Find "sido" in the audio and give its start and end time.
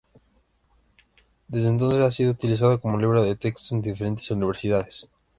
2.11-2.31